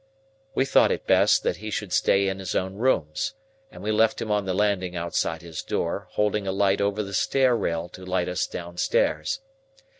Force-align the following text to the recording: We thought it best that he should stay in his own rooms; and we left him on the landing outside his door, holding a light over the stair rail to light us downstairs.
We 0.55 0.65
thought 0.65 0.91
it 0.91 1.05
best 1.05 1.43
that 1.43 1.57
he 1.57 1.69
should 1.69 1.93
stay 1.93 2.27
in 2.27 2.39
his 2.39 2.55
own 2.55 2.73
rooms; 2.73 3.35
and 3.69 3.83
we 3.83 3.91
left 3.91 4.19
him 4.19 4.31
on 4.31 4.45
the 4.45 4.53
landing 4.55 4.95
outside 4.95 5.43
his 5.43 5.61
door, 5.61 6.07
holding 6.13 6.47
a 6.47 6.51
light 6.51 6.81
over 6.81 7.03
the 7.03 7.13
stair 7.13 7.55
rail 7.55 7.87
to 7.89 8.03
light 8.03 8.27
us 8.27 8.47
downstairs. 8.47 9.41